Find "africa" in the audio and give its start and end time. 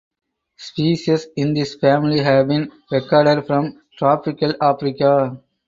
4.59-5.39